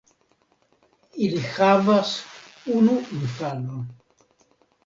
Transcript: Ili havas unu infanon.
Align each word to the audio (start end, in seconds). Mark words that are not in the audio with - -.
Ili 1.25 1.43
havas 1.49 2.15
unu 2.79 2.97
infanon. 3.19 3.85